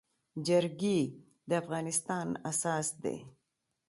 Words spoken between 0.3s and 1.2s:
جرګي